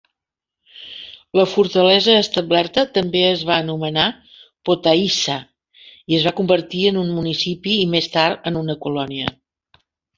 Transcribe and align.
La 1.39 1.43
fortalesa 1.51 2.15
establerta 2.21 2.85
també 2.95 3.21
es 3.27 3.45
va 3.51 3.59
anomenar 3.65 4.07
"Potaissa" 4.71 5.39
i 6.15 6.21
es 6.21 6.29
va 6.31 6.37
convertir 6.43 6.85
en 6.95 7.01
un 7.07 7.17
municipi, 7.23 7.81
i 7.87 7.89
més 7.97 8.13
tard 8.19 8.53
en 8.55 8.63
una 8.67 8.81
colònia. 8.89 9.41